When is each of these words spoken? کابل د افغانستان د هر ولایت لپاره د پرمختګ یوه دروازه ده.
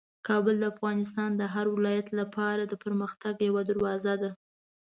کابل 0.27 0.55
د 0.59 0.63
افغانستان 0.73 1.29
د 1.35 1.41
هر 1.53 1.65
ولایت 1.75 2.07
لپاره 2.19 2.63
د 2.65 2.73
پرمختګ 2.83 3.33
یوه 3.47 3.61
دروازه 3.69 4.13
ده. 4.21 4.31